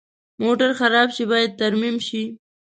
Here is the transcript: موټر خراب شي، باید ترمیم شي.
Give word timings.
موټر 0.43 0.69
خراب 0.79 1.07
شي، 1.15 1.23
باید 1.31 1.57
ترمیم 1.59 1.95
شي. 2.07 2.23